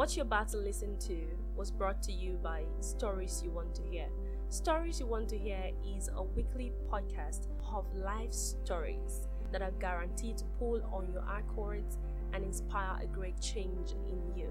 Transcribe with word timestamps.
What 0.00 0.16
you're 0.16 0.24
about 0.24 0.48
to 0.52 0.56
listen 0.56 0.98
to 1.00 1.26
was 1.54 1.70
brought 1.70 2.02
to 2.04 2.10
you 2.10 2.38
by 2.42 2.64
Stories 2.80 3.42
You 3.44 3.50
Want 3.50 3.74
to 3.74 3.82
Hear. 3.82 4.06
Stories 4.48 4.98
You 4.98 5.04
Want 5.04 5.28
to 5.28 5.36
Hear 5.36 5.72
is 5.94 6.08
a 6.16 6.22
weekly 6.22 6.72
podcast 6.90 7.48
of 7.70 7.84
life 7.94 8.32
stories 8.32 9.28
that 9.52 9.60
are 9.60 9.72
guaranteed 9.72 10.38
to 10.38 10.46
pull 10.58 10.80
on 10.90 11.12
your 11.12 11.22
accords 11.28 11.98
and 12.32 12.42
inspire 12.42 12.98
a 13.02 13.06
great 13.08 13.38
change 13.42 13.90
in 14.08 14.34
you. 14.34 14.50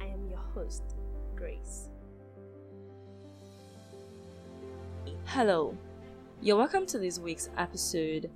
I 0.00 0.06
am 0.06 0.26
your 0.28 0.40
host, 0.40 0.96
Grace. 1.36 1.90
Hello, 5.26 5.78
you're 6.42 6.56
welcome 6.56 6.86
to 6.86 6.98
this 6.98 7.20
week's 7.20 7.48
episode 7.56 8.28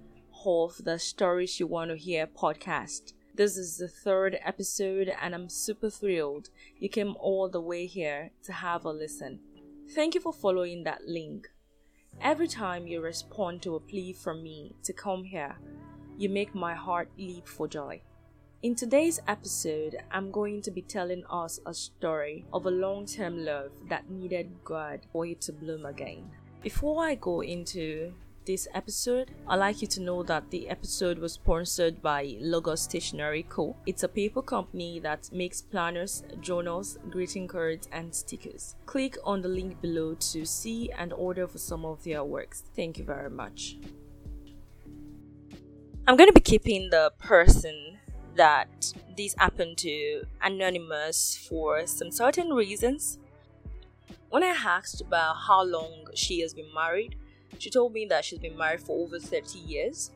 of 0.46 0.80
the 0.84 1.00
Stories 1.00 1.58
You 1.58 1.66
Want 1.66 1.90
to 1.90 1.96
Hear 1.96 2.28
podcast. 2.28 3.12
This 3.34 3.56
is 3.56 3.78
the 3.78 3.88
third 3.88 4.38
episode, 4.44 5.10
and 5.22 5.34
I'm 5.34 5.48
super 5.48 5.88
thrilled 5.88 6.50
you 6.76 6.90
came 6.90 7.16
all 7.18 7.48
the 7.48 7.62
way 7.62 7.86
here 7.86 8.30
to 8.42 8.52
have 8.52 8.84
a 8.84 8.90
listen. 8.90 9.40
Thank 9.94 10.14
you 10.14 10.20
for 10.20 10.34
following 10.34 10.84
that 10.84 11.06
link. 11.06 11.48
Every 12.20 12.46
time 12.46 12.86
you 12.86 13.00
respond 13.00 13.62
to 13.62 13.76
a 13.76 13.80
plea 13.80 14.12
from 14.12 14.42
me 14.42 14.74
to 14.82 14.92
come 14.92 15.24
here, 15.24 15.56
you 16.18 16.28
make 16.28 16.54
my 16.54 16.74
heart 16.74 17.08
leap 17.16 17.48
for 17.48 17.66
joy. 17.66 18.02
In 18.62 18.74
today's 18.74 19.18
episode, 19.26 19.96
I'm 20.10 20.30
going 20.30 20.60
to 20.60 20.70
be 20.70 20.82
telling 20.82 21.24
us 21.30 21.58
a 21.64 21.72
story 21.72 22.44
of 22.52 22.66
a 22.66 22.70
long 22.70 23.06
term 23.06 23.46
love 23.46 23.72
that 23.88 24.10
needed 24.10 24.50
God 24.62 25.00
for 25.10 25.24
it 25.24 25.40
to 25.42 25.54
bloom 25.54 25.86
again. 25.86 26.30
Before 26.62 27.02
I 27.02 27.14
go 27.14 27.40
into 27.40 28.12
this 28.44 28.66
episode, 28.74 29.30
I'd 29.46 29.56
like 29.56 29.82
you 29.82 29.88
to 29.88 30.00
know 30.00 30.22
that 30.24 30.50
the 30.50 30.68
episode 30.68 31.18
was 31.18 31.34
sponsored 31.34 32.02
by 32.02 32.36
Logos 32.40 32.82
Stationery 32.82 33.44
Co. 33.48 33.76
It's 33.86 34.02
a 34.02 34.08
paper 34.08 34.42
company 34.42 34.98
that 35.00 35.30
makes 35.32 35.62
planners, 35.62 36.22
journals, 36.40 36.98
greeting 37.10 37.46
cards, 37.46 37.88
and 37.92 38.14
stickers. 38.14 38.74
Click 38.86 39.16
on 39.24 39.42
the 39.42 39.48
link 39.48 39.80
below 39.80 40.14
to 40.14 40.44
see 40.44 40.90
and 40.90 41.12
order 41.12 41.46
for 41.46 41.58
some 41.58 41.84
of 41.84 42.02
their 42.04 42.24
works. 42.24 42.64
Thank 42.74 42.98
you 42.98 43.04
very 43.04 43.30
much. 43.30 43.76
I'm 46.06 46.16
going 46.16 46.28
to 46.28 46.34
be 46.34 46.40
keeping 46.40 46.90
the 46.90 47.12
person 47.18 47.98
that 48.34 48.92
this 49.16 49.34
happened 49.38 49.78
to 49.78 50.24
anonymous 50.42 51.36
for 51.48 51.86
some 51.86 52.10
certain 52.10 52.50
reasons. 52.50 53.18
When 54.30 54.42
I 54.42 54.48
asked 54.48 55.00
about 55.00 55.36
how 55.46 55.62
long 55.62 56.06
she 56.14 56.40
has 56.40 56.54
been 56.54 56.72
married, 56.74 57.16
she 57.62 57.70
told 57.70 57.92
me 57.92 58.04
that 58.06 58.24
she's 58.24 58.40
been 58.40 58.58
married 58.58 58.80
for 58.80 59.04
over 59.04 59.20
30 59.20 59.56
years. 59.56 60.10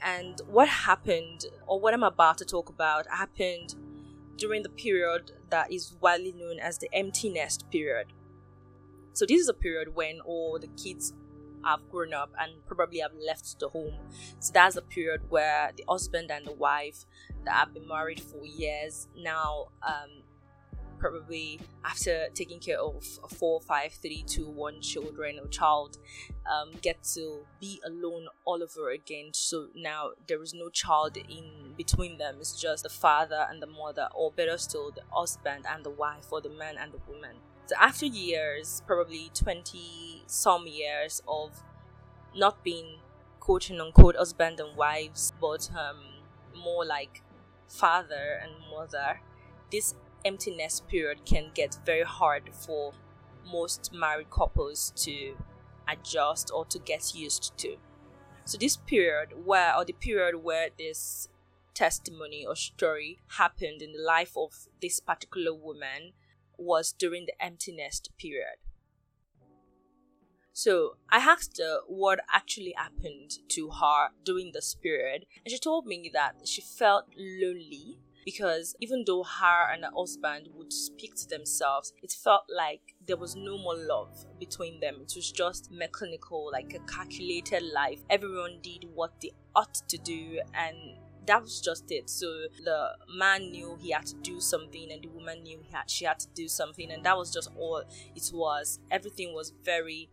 And 0.00 0.40
what 0.46 0.68
happened, 0.68 1.46
or 1.66 1.80
what 1.80 1.92
I'm 1.92 2.04
about 2.04 2.38
to 2.38 2.44
talk 2.44 2.68
about, 2.68 3.08
happened 3.08 3.74
during 4.36 4.62
the 4.62 4.68
period 4.68 5.32
that 5.50 5.72
is 5.72 5.96
widely 6.00 6.30
known 6.30 6.60
as 6.60 6.78
the 6.78 6.88
empty 6.92 7.30
nest 7.30 7.68
period. 7.72 8.12
So, 9.12 9.26
this 9.26 9.40
is 9.40 9.48
a 9.48 9.52
period 9.52 9.96
when 9.96 10.20
all 10.20 10.60
the 10.60 10.68
kids 10.68 11.14
have 11.64 11.80
grown 11.90 12.14
up 12.14 12.30
and 12.38 12.64
probably 12.64 13.00
have 13.00 13.14
left 13.14 13.58
the 13.58 13.68
home. 13.68 13.94
So, 14.38 14.52
that's 14.52 14.76
a 14.76 14.82
period 14.82 15.22
where 15.30 15.72
the 15.76 15.84
husband 15.88 16.30
and 16.30 16.46
the 16.46 16.52
wife 16.52 17.06
that 17.44 17.54
have 17.54 17.74
been 17.74 17.88
married 17.88 18.20
for 18.20 18.46
years 18.46 19.08
now 19.16 19.70
um, 19.84 20.22
probably 20.98 21.60
after 21.84 22.28
taking 22.34 22.58
care 22.60 22.78
of 22.80 23.04
four, 23.04 23.60
five, 23.60 23.92
three, 23.92 24.24
two, 24.26 24.48
one 24.48 24.80
children 24.80 25.38
or 25.40 25.46
child, 25.48 25.98
um, 26.46 26.72
get 26.82 27.02
to 27.14 27.40
be 27.60 27.80
alone 27.84 28.26
all 28.44 28.62
over 28.62 28.90
again. 28.90 29.30
So 29.32 29.68
now 29.74 30.10
there 30.26 30.42
is 30.42 30.54
no 30.54 30.68
child 30.68 31.16
in 31.16 31.74
between 31.76 32.18
them. 32.18 32.36
It's 32.40 32.60
just 32.60 32.82
the 32.82 32.88
father 32.88 33.46
and 33.48 33.62
the 33.62 33.66
mother, 33.66 34.08
or 34.14 34.32
better 34.32 34.58
still, 34.58 34.90
the 34.90 35.02
husband 35.10 35.64
and 35.68 35.84
the 35.84 35.90
wife, 35.90 36.26
or 36.30 36.40
the 36.40 36.50
man 36.50 36.76
and 36.78 36.92
the 36.92 37.00
woman. 37.08 37.36
So 37.66 37.76
after 37.78 38.06
years, 38.06 38.82
probably 38.86 39.30
20 39.34 40.22
some 40.26 40.66
years 40.66 41.22
of 41.28 41.62
not 42.34 42.62
being 42.64 42.96
quote 43.40 43.70
unquote 43.70 44.16
husband 44.16 44.60
and 44.60 44.76
wives, 44.76 45.32
but 45.40 45.70
um, 45.72 46.00
more 46.56 46.84
like 46.84 47.22
father 47.66 48.40
and 48.42 48.52
mother, 48.70 49.20
this 49.70 49.94
empty 50.24 50.54
nest 50.54 50.88
period 50.88 51.24
can 51.24 51.50
get 51.54 51.78
very 51.84 52.04
hard 52.04 52.50
for 52.52 52.92
most 53.50 53.90
married 53.92 54.30
couples 54.30 54.92
to 54.96 55.36
adjust 55.88 56.50
or 56.54 56.64
to 56.66 56.78
get 56.78 57.14
used 57.14 57.56
to. 57.58 57.76
So 58.44 58.58
this 58.58 58.76
period 58.76 59.44
where 59.44 59.76
or 59.76 59.84
the 59.84 59.92
period 59.92 60.42
where 60.42 60.68
this 60.76 61.28
testimony 61.74 62.44
or 62.46 62.56
story 62.56 63.18
happened 63.38 63.82
in 63.82 63.92
the 63.92 64.02
life 64.02 64.32
of 64.36 64.68
this 64.82 65.00
particular 65.00 65.54
woman 65.54 66.12
was 66.56 66.92
during 66.92 67.26
the 67.26 67.44
empty 67.44 67.72
nest 67.74 68.10
period. 68.18 68.58
So 70.52 70.96
I 71.08 71.18
asked 71.18 71.58
her 71.58 71.82
what 71.86 72.18
actually 72.34 72.74
happened 72.76 73.30
to 73.50 73.70
her 73.70 74.08
during 74.24 74.50
this 74.52 74.74
period, 74.74 75.24
and 75.44 75.52
she 75.52 75.58
told 75.58 75.86
me 75.86 76.10
that 76.12 76.48
she 76.48 76.60
felt 76.60 77.04
lonely 77.16 77.97
because 78.28 78.76
even 78.78 79.04
though 79.06 79.22
her 79.22 79.72
and 79.72 79.84
her 79.84 79.90
husband 79.96 80.50
would 80.54 80.70
speak 80.70 81.14
to 81.14 81.26
themselves, 81.26 81.94
it 82.02 82.12
felt 82.12 82.42
like 82.54 82.94
there 83.06 83.16
was 83.16 83.34
no 83.34 83.56
more 83.56 83.74
love 83.74 84.26
between 84.38 84.80
them. 84.80 84.96
It 85.00 85.14
was 85.16 85.32
just 85.32 85.70
mechanical, 85.72 86.50
like 86.52 86.74
a 86.74 86.80
calculated 86.80 87.62
life. 87.72 88.00
Everyone 88.10 88.58
did 88.60 88.84
what 88.92 89.18
they 89.22 89.30
ought 89.56 89.76
to 89.88 89.96
do, 89.96 90.42
and 90.52 90.76
that 91.24 91.40
was 91.40 91.58
just 91.62 91.90
it. 91.90 92.10
So 92.10 92.26
the 92.62 92.90
man 93.16 93.50
knew 93.50 93.78
he 93.80 93.92
had 93.92 94.04
to 94.04 94.16
do 94.16 94.40
something, 94.40 94.92
and 94.92 95.02
the 95.02 95.08
woman 95.08 95.42
knew 95.42 95.64
had, 95.72 95.88
she 95.88 96.04
had 96.04 96.18
to 96.18 96.28
do 96.34 96.48
something, 96.48 96.90
and 96.90 97.02
that 97.06 97.16
was 97.16 97.32
just 97.32 97.48
all 97.56 97.82
it 98.14 98.30
was. 98.34 98.78
Everything 98.90 99.32
was 99.32 99.54
very 99.64 100.10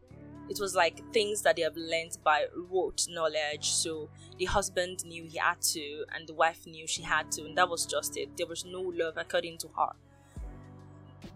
it 0.50 0.60
was 0.60 0.76
like 0.76 1.02
things 1.12 1.42
that 1.42 1.56
they 1.56 1.64
have 1.64 1.76
learned 1.76 2.18
by 2.24 2.46
rote 2.72 3.08
knowledge. 3.10 3.70
So 3.72 4.10
the 4.38 4.46
husband 4.46 5.06
knew 5.06 5.24
he 5.24 5.38
had 5.38 5.62
to, 5.62 6.06
and 6.14 6.28
the 6.28 6.34
wife 6.34 6.66
knew 6.66 6.88
she 6.88 7.02
had 7.02 7.32
to, 7.34 7.46
and 7.46 7.58
that 7.58 7.70
was 7.70 7.86
just 7.86 8.18
it. 8.18 8.38
There 8.38 8.48
was 8.48 8.66
no 8.66 8.82
love 8.82 9.16
according 9.18 9.58
to 9.60 9.68
her. 9.78 9.92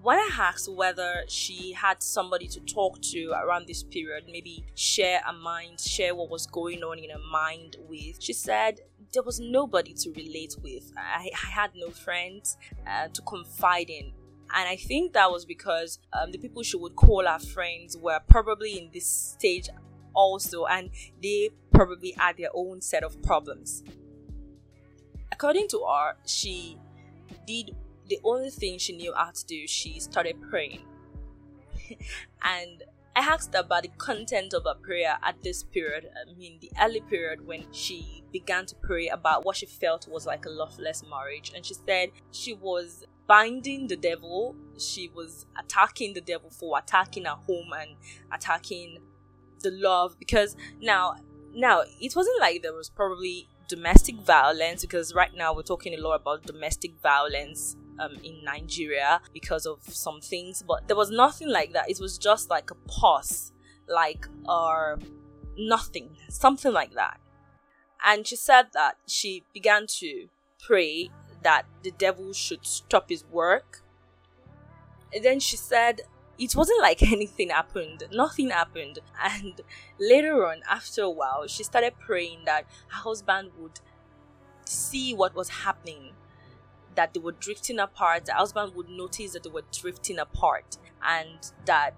When 0.01 0.17
I 0.17 0.29
asked 0.33 0.71
whether 0.71 1.25
she 1.27 1.73
had 1.73 2.01
somebody 2.01 2.47
to 2.49 2.61
talk 2.61 3.01
to 3.11 3.31
around 3.31 3.67
this 3.67 3.83
period, 3.83 4.25
maybe 4.31 4.63
share 4.75 5.21
a 5.27 5.33
mind, 5.33 5.81
share 5.81 6.15
what 6.15 6.29
was 6.29 6.45
going 6.45 6.83
on 6.83 6.99
in 6.99 7.09
her 7.09 7.19
mind 7.31 7.75
with, 7.89 8.21
she 8.21 8.31
said 8.31 8.79
there 9.11 9.23
was 9.23 9.41
nobody 9.41 9.93
to 9.93 10.11
relate 10.11 10.55
with. 10.63 10.93
I, 10.95 11.29
I 11.33 11.49
had 11.49 11.71
no 11.75 11.89
friends 11.89 12.55
uh, 12.87 13.09
to 13.09 13.21
confide 13.23 13.89
in 13.89 14.13
and 14.55 14.67
I 14.67 14.75
think 14.75 15.13
that 15.13 15.29
was 15.29 15.45
because 15.45 15.99
um, 16.13 16.31
the 16.31 16.37
people 16.37 16.63
she 16.63 16.77
would 16.77 16.95
call 16.95 17.25
her 17.25 17.39
friends 17.39 17.95
were 17.97 18.19
probably 18.27 18.77
in 18.77 18.89
this 18.93 19.05
stage 19.05 19.69
also, 20.13 20.65
and 20.65 20.89
they 21.21 21.49
probably 21.71 22.13
had 22.17 22.37
their 22.37 22.49
own 22.53 22.81
set 22.81 23.03
of 23.03 23.21
problems. 23.21 23.83
According 25.31 25.67
to 25.69 25.85
her, 25.87 26.15
she 26.25 26.77
did 27.45 27.75
the 28.07 28.19
only 28.23 28.49
thing 28.49 28.77
she 28.79 28.95
knew 28.95 29.13
how 29.15 29.31
to 29.31 29.45
do, 29.45 29.67
she 29.67 29.99
started 29.99 30.41
praying. 30.49 30.81
and 32.43 32.83
I 33.15 33.21
asked 33.21 33.53
her 33.53 33.59
about 33.59 33.83
the 33.83 33.89
content 33.97 34.53
of 34.53 34.63
her 34.63 34.75
prayer 34.75 35.17
at 35.23 35.41
this 35.43 35.63
period. 35.63 36.09
I 36.15 36.33
mean, 36.37 36.57
the 36.61 36.71
early 36.81 37.01
period 37.01 37.45
when 37.45 37.65
she 37.71 38.23
began 38.31 38.65
to 38.67 38.75
pray 38.75 39.07
about 39.09 39.45
what 39.45 39.57
she 39.57 39.65
felt 39.65 40.07
was 40.07 40.25
like 40.25 40.45
a 40.45 40.49
loveless 40.49 41.03
marriage. 41.09 41.51
And 41.55 41.65
she 41.65 41.73
said 41.73 42.09
she 42.31 42.53
was 42.53 43.05
binding 43.29 43.87
the 43.87 43.95
devil. 43.95 44.55
She 44.77 45.11
was 45.13 45.45
attacking 45.57 46.15
the 46.15 46.21
devil 46.21 46.49
for 46.49 46.79
attacking 46.79 47.25
her 47.25 47.37
home 47.47 47.71
and 47.79 47.91
attacking 48.33 48.97
the 49.61 49.69
love 49.71 50.17
because 50.17 50.57
now 50.81 51.15
now 51.53 51.83
it 52.01 52.15
wasn't 52.15 52.41
like 52.41 52.63
there 52.63 52.73
was 52.73 52.89
probably 52.89 53.47
domestic 53.67 54.15
violence 54.15 54.81
because 54.81 55.13
right 55.13 55.33
now 55.35 55.53
we're 55.53 55.61
talking 55.61 55.93
a 55.93 56.01
lot 56.01 56.15
about 56.15 56.43
domestic 56.43 56.91
violence 57.03 57.77
um, 57.99 58.15
in 58.23 58.43
Nigeria 58.43 59.21
because 59.31 59.65
of 59.65 59.83
some 59.83 60.21
things, 60.21 60.63
but 60.67 60.87
there 60.87 60.97
was 60.97 61.11
nothing 61.11 61.49
like 61.49 61.73
that. 61.73 61.89
It 61.89 61.99
was 61.99 62.17
just 62.17 62.49
like 62.49 62.71
a 62.71 62.75
pause, 62.87 63.51
like 63.87 64.25
or 64.47 64.97
nothing, 65.57 66.17
something 66.29 66.73
like 66.73 66.93
that. 66.93 67.19
And 68.03 68.25
she 68.25 68.37
said 68.37 68.67
that 68.73 68.97
she 69.05 69.43
began 69.53 69.85
to 69.99 70.29
pray 70.65 71.09
that 71.43 71.65
the 71.83 71.91
devil 71.91 72.33
should 72.33 72.65
stop 72.65 73.09
his 73.09 73.23
work. 73.25 73.81
And 75.13 75.23
then 75.23 75.39
she 75.39 75.57
said 75.57 76.01
it 76.37 76.55
wasn't 76.55 76.81
like 76.81 77.03
anything 77.11 77.49
happened, 77.49 78.03
nothing 78.11 78.49
happened. 78.49 78.99
And 79.21 79.61
later 79.99 80.45
on, 80.47 80.61
after 80.69 81.03
a 81.03 81.09
while, 81.09 81.47
she 81.47 81.63
started 81.63 81.93
praying 81.99 82.45
that 82.45 82.65
her 82.87 83.03
husband 83.03 83.51
would 83.57 83.79
see 84.65 85.13
what 85.13 85.35
was 85.35 85.49
happening, 85.49 86.11
that 86.95 87.13
they 87.13 87.19
were 87.19 87.33
drifting 87.33 87.79
apart. 87.79 88.25
The 88.25 88.33
husband 88.33 88.75
would 88.75 88.89
notice 88.89 89.33
that 89.33 89.43
they 89.43 89.49
were 89.49 89.63
drifting 89.71 90.19
apart, 90.19 90.77
and 91.03 91.51
that 91.65 91.95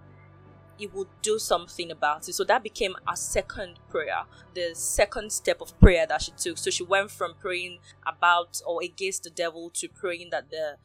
he 0.82 0.88
would 0.88 1.08
do 1.22 1.38
something 1.38 1.92
about 1.92 2.28
it. 2.28 2.34
So 2.34 2.44
that 2.46 2.64
became 2.64 2.96
a 3.08 3.16
second 3.16 3.80
prayer, 3.88 4.24
the 4.56 4.72
second 4.74 5.32
step 5.32 5.62
of 5.62 5.80
prayer 5.80 6.08
that 6.08 6.24
she 6.24 6.32
took. 6.32 6.58
So 6.58 6.72
she 6.72 6.84
went 6.84 7.12
from 7.12 7.36
praying 7.40 7.78
about 8.08 8.60
or 8.66 8.82
against 8.84 9.24
the 9.24 9.30
devil 9.30 9.70
to 9.76 9.88
praying 9.88 10.30
that 10.32 10.50
the 10.50 10.78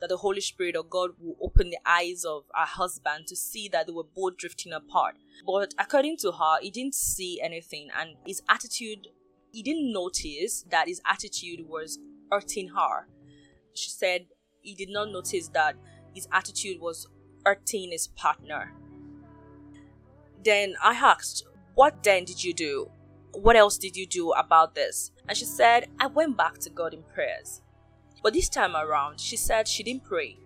that 0.00 0.08
the 0.08 0.16
Holy 0.16 0.40
Spirit 0.40 0.74
or 0.74 0.82
God 0.82 1.10
will 1.20 1.36
open 1.42 1.68
the 1.68 1.76
eyes 1.84 2.24
of 2.24 2.44
her 2.54 2.64
husband 2.64 3.26
to 3.26 3.36
see 3.36 3.68
that 3.68 3.86
they 3.86 3.92
were 3.92 4.02
both 4.16 4.38
drifting 4.38 4.72
apart. 4.72 5.16
But 5.44 5.74
according 5.78 6.16
to 6.22 6.32
her, 6.32 6.56
he 6.62 6.70
didn't 6.70 6.94
see 6.94 7.38
anything, 7.42 7.90
and 7.94 8.16
his 8.24 8.40
attitude, 8.48 9.08
he 9.52 9.62
didn't 9.62 9.92
notice 9.92 10.64
that 10.70 10.88
his 10.88 11.02
attitude 11.04 11.68
was 11.68 11.98
hurting 12.32 12.68
her. 12.68 13.08
She 13.74 13.90
said 13.90 14.28
he 14.62 14.74
did 14.74 14.88
not 14.88 15.12
notice 15.12 15.48
that 15.48 15.74
his 16.14 16.26
attitude 16.32 16.80
was 16.80 17.06
hurting 17.44 17.90
his 17.90 18.08
partner. 18.08 18.72
Then 20.42 20.74
I 20.82 20.92
asked, 20.94 21.44
What 21.74 22.02
then 22.02 22.24
did 22.24 22.42
you 22.42 22.54
do? 22.54 22.90
What 23.32 23.56
else 23.56 23.78
did 23.78 23.96
you 23.96 24.06
do 24.06 24.32
about 24.32 24.74
this? 24.74 25.12
And 25.28 25.36
she 25.36 25.44
said, 25.44 25.88
I 25.98 26.06
went 26.06 26.36
back 26.36 26.58
to 26.58 26.70
God 26.70 26.94
in 26.94 27.02
prayers. 27.14 27.62
But 28.22 28.32
this 28.32 28.48
time 28.48 28.76
around, 28.76 29.20
she 29.20 29.36
said 29.36 29.68
she 29.68 29.82
didn't 29.82 30.04
pray. 30.04 30.36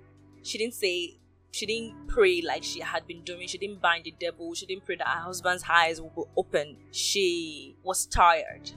She 0.43 0.58
didn't 0.58 0.75
say, 0.75 1.19
she 1.50 1.67
didn't 1.67 2.08
pray 2.08 2.43
like 2.43 2.62
she 2.62 2.81
had 2.81 3.06
been 3.06 3.23
doing. 3.23 3.49
She 3.49 3.58
didn't 3.58 3.81
bind 3.81 4.05
the 4.05 4.14
devil. 4.19 4.55
She 4.55 4.67
didn't 4.67 4.85
pray 4.85 4.96
that 4.96 5.06
her 5.06 5.20
husband's 5.20 5.64
eyes 5.69 6.00
would 6.00 6.14
be 6.14 6.23
open. 6.37 6.76
She 6.90 7.76
was 7.82 8.06
tired. 8.06 8.70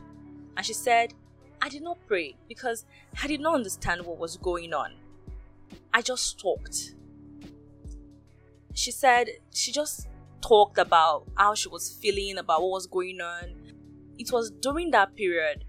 And 0.55 0.65
she 0.65 0.73
said, 0.73 1.13
I 1.61 1.69
did 1.69 1.81
not 1.81 1.97
pray 2.07 2.35
because 2.47 2.85
I 3.21 3.27
did 3.27 3.41
not 3.41 3.55
understand 3.55 4.05
what 4.05 4.17
was 4.17 4.37
going 4.37 4.73
on. 4.73 4.93
I 5.93 6.01
just 6.01 6.39
talked. 6.39 6.95
She 8.73 8.91
said 8.91 9.29
she 9.51 9.71
just 9.71 10.06
talked 10.41 10.77
about 10.77 11.27
how 11.35 11.55
she 11.55 11.69
was 11.69 11.97
feeling, 12.01 12.37
about 12.37 12.61
what 12.61 12.71
was 12.71 12.87
going 12.87 13.21
on. 13.21 13.55
It 14.17 14.31
was 14.31 14.51
during 14.51 14.91
that 14.91 15.15
period 15.15 15.63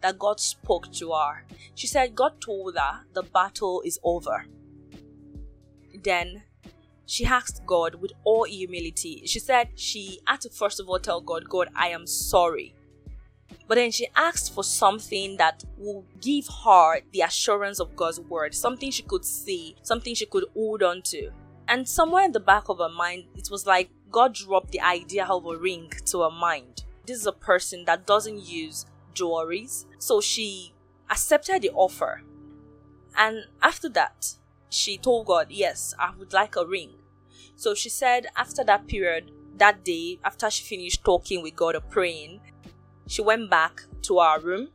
that 0.00 0.18
God 0.18 0.40
spoke 0.40 0.92
to 0.94 1.12
her. 1.12 1.44
She 1.74 1.86
said 1.86 2.14
God 2.14 2.40
told 2.40 2.76
her 2.76 3.04
the 3.12 3.22
battle 3.22 3.82
is 3.84 3.98
over. 4.02 4.46
Then 6.02 6.42
she 7.06 7.24
asked 7.24 7.62
God 7.66 7.96
with 7.96 8.12
all 8.24 8.44
humility. 8.44 9.22
She 9.26 9.38
said 9.38 9.70
she 9.76 10.20
had 10.26 10.40
to 10.42 10.50
first 10.50 10.80
of 10.80 10.88
all 10.88 10.98
tell 10.98 11.20
God, 11.20 11.48
God, 11.48 11.68
I 11.74 11.88
am 11.88 12.06
sorry. 12.06 12.74
But 13.68 13.76
then 13.76 13.90
she 13.90 14.08
asked 14.14 14.54
for 14.54 14.62
something 14.62 15.36
that 15.38 15.64
will 15.76 16.04
give 16.20 16.46
her 16.64 17.00
the 17.12 17.22
assurance 17.22 17.80
of 17.80 17.96
God's 17.96 18.20
word, 18.20 18.54
something 18.54 18.90
she 18.90 19.02
could 19.02 19.24
see, 19.24 19.76
something 19.82 20.14
she 20.14 20.26
could 20.26 20.44
hold 20.54 20.82
on 20.82 21.02
to. 21.02 21.30
And 21.68 21.88
somewhere 21.88 22.24
in 22.24 22.32
the 22.32 22.40
back 22.40 22.68
of 22.68 22.78
her 22.78 22.88
mind, 22.88 23.24
it 23.36 23.48
was 23.50 23.66
like 23.66 23.90
God 24.10 24.34
dropped 24.34 24.70
the 24.70 24.80
idea 24.80 25.26
of 25.26 25.46
a 25.46 25.56
ring 25.56 25.90
to 26.06 26.22
her 26.22 26.30
mind. 26.30 26.84
This 27.06 27.18
is 27.18 27.26
a 27.26 27.32
person 27.32 27.84
that 27.86 28.06
doesn't 28.06 28.46
use 28.46 28.86
jewelries. 29.14 29.84
So 29.98 30.20
she 30.20 30.74
accepted 31.10 31.62
the 31.62 31.70
offer. 31.70 32.22
And 33.16 33.46
after 33.62 33.88
that, 33.90 34.34
she 34.68 34.98
told 34.98 35.26
God, 35.26 35.46
Yes, 35.50 35.94
I 35.98 36.12
would 36.18 36.32
like 36.32 36.56
a 36.56 36.66
ring. 36.66 36.90
So 37.56 37.74
she 37.74 37.88
said, 37.88 38.26
after 38.36 38.62
that 38.64 38.86
period, 38.86 39.30
that 39.56 39.82
day, 39.84 40.18
after 40.22 40.50
she 40.50 40.62
finished 40.62 41.02
talking 41.04 41.42
with 41.42 41.56
God 41.56 41.74
or 41.74 41.80
praying, 41.80 42.40
she 43.06 43.22
went 43.22 43.48
back 43.48 43.82
to 44.02 44.18
our 44.18 44.38
room 44.38 44.68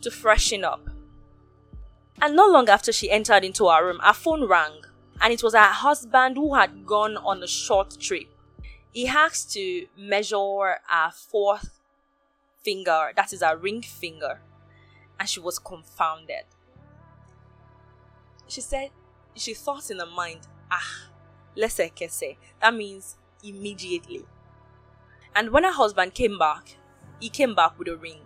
to 0.00 0.10
freshen 0.10 0.64
up. 0.64 0.90
And 2.20 2.34
not 2.34 2.50
long 2.50 2.68
after 2.68 2.92
she 2.92 3.10
entered 3.10 3.44
into 3.44 3.66
our 3.66 3.84
room, 3.84 4.00
her 4.02 4.12
phone 4.12 4.48
rang, 4.48 4.82
and 5.20 5.32
it 5.32 5.42
was 5.42 5.54
her 5.54 5.60
husband 5.60 6.36
who 6.36 6.54
had 6.54 6.86
gone 6.86 7.16
on 7.16 7.42
a 7.42 7.46
short 7.46 7.98
trip. 8.00 8.28
He 8.92 9.08
asked 9.08 9.52
to 9.54 9.86
measure 9.96 10.78
her 10.86 11.10
fourth 11.12 11.80
finger, 12.62 13.12
that 13.16 13.32
is 13.32 13.42
her 13.42 13.56
ring 13.56 13.82
finger, 13.82 14.40
and 15.18 15.28
she 15.28 15.40
was 15.40 15.58
confounded. 15.58 16.44
She 18.46 18.60
said, 18.60 18.90
she 19.34 19.54
thought 19.54 19.90
in 19.90 19.98
her 19.98 20.06
mind, 20.06 20.40
ah, 20.70 21.08
say, 21.68 22.38
that 22.60 22.74
means 22.74 23.16
immediately. 23.42 24.24
And 25.34 25.50
when 25.50 25.64
her 25.64 25.72
husband 25.72 26.14
came 26.14 26.38
back, 26.38 26.76
he 27.20 27.28
came 27.28 27.54
back 27.54 27.78
with 27.78 27.88
a 27.88 27.96
ring. 27.96 28.20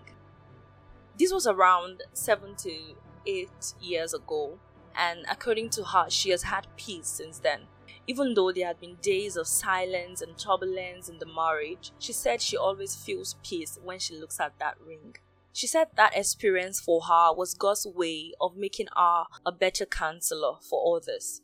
This 1.18 1.32
was 1.32 1.46
around 1.46 2.02
seven 2.12 2.54
to 2.56 2.94
eight 3.26 3.74
years 3.80 4.14
ago, 4.14 4.58
and 4.96 5.24
according 5.30 5.70
to 5.70 5.84
her, 5.84 6.06
she 6.08 6.30
has 6.30 6.42
had 6.42 6.66
peace 6.76 7.08
since 7.08 7.38
then. 7.38 7.62
Even 8.06 8.34
though 8.34 8.52
there 8.52 8.66
had 8.66 8.80
been 8.80 8.96
days 9.02 9.36
of 9.36 9.46
silence 9.46 10.22
and 10.22 10.38
turbulence 10.38 11.08
in 11.08 11.18
the 11.18 11.26
marriage, 11.26 11.92
she 11.98 12.12
said 12.12 12.40
she 12.40 12.56
always 12.56 12.96
feels 12.96 13.36
peace 13.42 13.78
when 13.82 13.98
she 13.98 14.18
looks 14.18 14.40
at 14.40 14.58
that 14.58 14.76
ring. 14.80 15.14
She 15.52 15.66
said 15.66 15.88
that 15.96 16.16
experience 16.16 16.80
for 16.80 17.02
her 17.02 17.34
was 17.34 17.54
God's 17.54 17.86
way 17.86 18.32
of 18.40 18.56
making 18.56 18.86
her 18.96 19.24
a 19.44 19.52
better 19.52 19.84
counselor 19.84 20.54
for 20.68 20.96
others. 20.96 21.42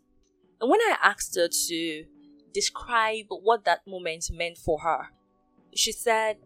And 0.61 0.71
when 0.71 0.81
I 0.81 0.97
asked 1.03 1.37
her 1.37 1.49
to 1.49 2.05
describe 2.53 3.27
what 3.29 3.65
that 3.65 3.87
moment 3.87 4.31
meant 4.33 4.57
for 4.57 4.81
her, 4.81 5.09
she 5.75 5.93
said, 5.93 6.39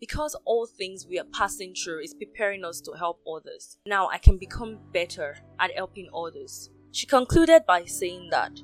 Because 0.00 0.36
all 0.44 0.66
things 0.66 1.06
we 1.06 1.18
are 1.18 1.26
passing 1.32 1.74
through 1.74 2.00
is 2.00 2.14
preparing 2.14 2.64
us 2.64 2.80
to 2.82 2.92
help 2.92 3.20
others, 3.26 3.78
now 3.86 4.08
I 4.08 4.18
can 4.18 4.36
become 4.36 4.78
better 4.92 5.38
at 5.58 5.74
helping 5.74 6.08
others. 6.14 6.70
She 6.92 7.06
concluded 7.06 7.64
by 7.66 7.84
saying 7.84 8.28
that 8.30 8.60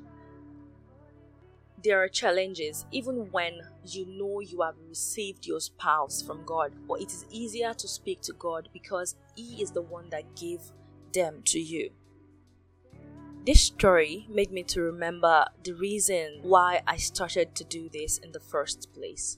there 1.83 2.01
are 2.01 2.07
challenges 2.07 2.85
even 2.91 3.29
when 3.31 3.59
you 3.85 4.05
know 4.05 4.39
you 4.39 4.61
have 4.61 4.75
received 4.87 5.45
your 5.45 5.59
spouse 5.59 6.21
from 6.21 6.45
God, 6.45 6.71
but 6.87 7.01
it 7.01 7.07
is 7.07 7.25
easier 7.29 7.73
to 7.73 7.87
speak 7.87 8.21
to 8.21 8.33
God 8.33 8.69
because 8.71 9.15
He 9.35 9.61
is 9.61 9.71
the 9.71 9.81
one 9.81 10.09
that 10.11 10.35
gave 10.35 10.61
them 11.13 11.41
to 11.45 11.59
you. 11.59 11.91
This 13.45 13.61
story 13.61 14.25
made 14.29 14.51
me 14.51 14.63
to 14.63 14.81
remember 14.81 15.45
the 15.63 15.73
reason 15.73 16.39
why 16.43 16.81
I 16.87 16.95
started 16.95 17.53
to 17.55 17.65
do 17.65 17.89
this 17.89 18.17
in 18.17 18.31
the 18.31 18.39
first 18.39 18.93
place. 18.93 19.37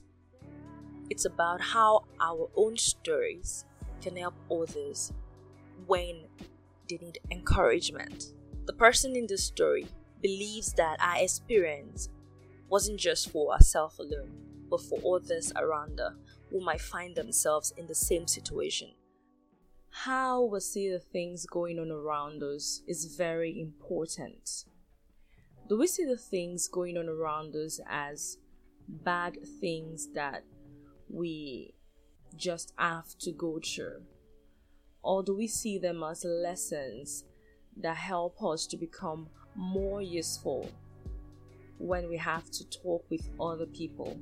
It's 1.08 1.24
about 1.24 1.60
how 1.60 2.04
our 2.20 2.48
own 2.56 2.76
stories 2.76 3.64
can 4.00 4.16
help 4.16 4.34
others 4.50 5.12
when 5.86 6.24
they 6.88 6.98
need 6.98 7.18
encouragement. 7.30 8.32
The 8.66 8.72
person 8.72 9.14
in 9.16 9.26
the 9.26 9.38
story 9.38 9.86
believes 10.22 10.72
that 10.74 10.98
our 11.00 11.22
experience 11.22 12.08
wasn't 12.68 12.98
just 12.98 13.30
for 13.30 13.52
ourselves 13.52 13.98
alone, 13.98 14.32
but 14.68 14.80
for 14.80 15.16
others 15.16 15.52
around 15.56 15.98
her 15.98 16.16
who 16.50 16.60
might 16.60 16.80
find 16.80 17.14
themselves 17.14 17.72
in 17.76 17.86
the 17.86 17.94
same 17.94 18.26
situation. 18.26 18.90
How 19.90 20.42
we 20.42 20.60
see 20.60 20.90
the 20.90 20.98
things 20.98 21.46
going 21.46 21.78
on 21.78 21.90
around 21.90 22.42
us 22.42 22.82
is 22.86 23.16
very 23.16 23.60
important. 23.60 24.64
Do 25.68 25.78
we 25.78 25.86
see 25.86 26.04
the 26.04 26.18
things 26.18 26.68
going 26.68 26.96
on 26.96 27.08
around 27.08 27.56
us 27.56 27.80
as 27.88 28.38
bad 28.88 29.38
things 29.60 30.08
that 30.14 30.44
we 31.08 31.74
just 32.36 32.72
have 32.78 33.16
to 33.18 33.32
go 33.32 33.60
through? 33.64 34.02
Or 35.02 35.22
do 35.22 35.36
we 35.36 35.46
see 35.46 35.78
them 35.78 36.02
as 36.02 36.24
lessons 36.24 37.24
that 37.76 37.96
help 37.96 38.42
us 38.42 38.66
to 38.68 38.76
become 38.76 39.28
more 39.54 40.02
useful 40.02 40.68
when 41.78 42.08
we 42.08 42.16
have 42.16 42.50
to 42.50 42.68
talk 42.70 43.04
with 43.10 43.28
other 43.40 43.66
people 43.66 44.18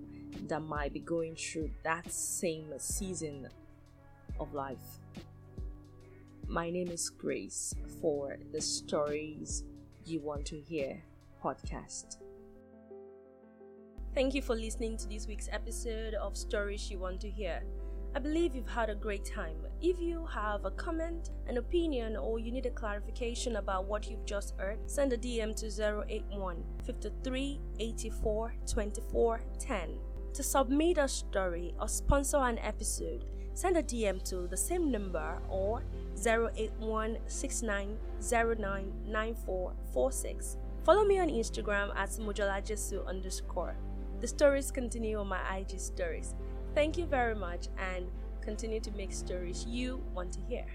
that 0.48 0.60
might 0.60 0.92
be 0.92 1.00
going 1.00 1.36
through 1.36 1.70
that 1.84 2.10
same 2.12 2.72
season 2.78 3.48
of 4.40 4.52
life. 4.52 4.98
My 6.48 6.70
name 6.70 6.88
is 6.88 7.08
Grace 7.08 7.74
for 8.00 8.36
the 8.52 8.60
Stories 8.60 9.64
You 10.04 10.20
Want 10.20 10.44
to 10.46 10.60
Hear 10.60 11.02
podcast. 11.42 12.23
Thank 14.14 14.32
you 14.32 14.42
for 14.42 14.54
listening 14.54 14.96
to 14.98 15.08
this 15.08 15.26
week's 15.26 15.48
episode 15.50 16.14
of 16.14 16.36
Stories 16.36 16.88
You 16.88 17.00
Want 17.00 17.20
to 17.22 17.28
Hear. 17.28 17.64
I 18.14 18.20
believe 18.20 18.54
you've 18.54 18.68
had 18.68 18.88
a 18.88 18.94
great 18.94 19.24
time. 19.24 19.56
If 19.82 19.98
you 19.98 20.24
have 20.26 20.64
a 20.64 20.70
comment, 20.70 21.30
an 21.48 21.56
opinion, 21.56 22.16
or 22.16 22.38
you 22.38 22.52
need 22.52 22.66
a 22.66 22.70
clarification 22.70 23.56
about 23.56 23.88
what 23.88 24.08
you've 24.08 24.24
just 24.24 24.54
heard, 24.56 24.78
send 24.86 25.12
a 25.12 25.18
DM 25.18 25.56
to 25.56 26.06
081 26.08 26.62
53 26.84 27.60
84 27.80 28.54
24 28.70 29.40
10. 29.58 29.98
To 30.34 30.42
submit 30.44 30.98
a 30.98 31.08
story 31.08 31.74
or 31.80 31.88
sponsor 31.88 32.36
an 32.36 32.60
episode, 32.60 33.24
send 33.54 33.76
a 33.76 33.82
DM 33.82 34.22
to 34.30 34.46
the 34.46 34.56
same 34.56 34.92
number 34.92 35.42
or 35.48 35.82
081 36.24 37.18
Follow 40.84 41.04
me 41.04 41.18
on 41.18 41.28
Instagram 41.30 41.96
at 41.96 42.10
mojolajesu 42.10 43.06
underscore. 43.08 43.74
The 44.20 44.28
stories 44.28 44.70
continue 44.70 45.18
on 45.18 45.28
my 45.28 45.58
IG 45.58 45.78
stories. 45.78 46.34
Thank 46.74 46.96
you 46.98 47.06
very 47.06 47.34
much 47.34 47.68
and 47.78 48.06
continue 48.40 48.80
to 48.80 48.90
make 48.92 49.12
stories 49.12 49.64
you 49.66 50.02
want 50.14 50.32
to 50.32 50.40
hear. 50.40 50.66